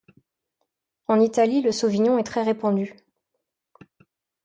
[1.05, 2.95] En Italie, le sauvignon est très répandu.